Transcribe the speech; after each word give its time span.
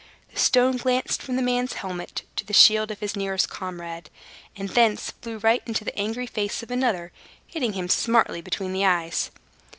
The 0.33 0.39
stone 0.39 0.77
glanced 0.77 1.21
from 1.21 1.35
this 1.35 1.45
man's 1.45 1.73
helmet 1.73 2.23
to 2.35 2.43
the 2.43 2.53
shield 2.53 2.89
of 2.89 3.01
his 3.01 3.15
nearest 3.15 3.49
comrade, 3.51 4.09
and 4.55 4.67
thence 4.67 5.11
flew 5.11 5.37
right 5.37 5.61
into 5.67 5.83
the 5.85 5.95
angry 5.95 6.25
face 6.25 6.63
of 6.63 6.71
another, 6.71 7.11
hitting 7.45 7.73
him 7.73 7.87
smartly 7.87 8.41
between 8.41 8.73
the 8.73 8.83
eyes. 8.83 9.29